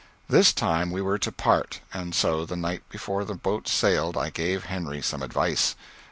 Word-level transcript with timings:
This 0.27 0.51
time 0.51 0.89
we 0.89 0.99
were 0.99 1.19
to 1.19 1.31
part, 1.31 1.81
and 1.93 2.15
so 2.15 2.43
the 2.43 2.55
night 2.55 2.81
before 2.89 3.23
the 3.23 3.35
boat 3.35 3.67
sailed 3.67 4.17
I 4.17 4.31
gave 4.31 4.63
Henry 4.65 5.03
some 5.03 5.21
advice. 5.21 5.75